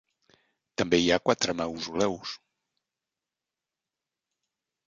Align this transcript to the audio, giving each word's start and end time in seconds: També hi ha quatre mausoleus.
També 0.81 0.99
hi 1.01 1.11
ha 1.15 1.19
quatre 1.27 1.55
mausoleus. 1.59 2.33